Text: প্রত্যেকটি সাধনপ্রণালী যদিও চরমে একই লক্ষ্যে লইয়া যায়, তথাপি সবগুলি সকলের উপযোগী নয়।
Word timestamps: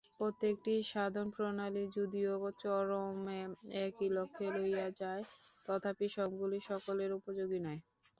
প্রত্যেকটি 0.19 0.73
সাধনপ্রণালী 0.91 1.83
যদিও 1.97 2.31
চরমে 2.61 3.39
একই 3.81 4.07
লক্ষ্যে 4.17 4.47
লইয়া 4.55 4.87
যায়, 4.99 5.23
তথাপি 5.65 6.07
সবগুলি 6.15 6.57
সকলের 6.69 7.11
উপযোগী 7.19 7.59
নয়। 7.65 7.79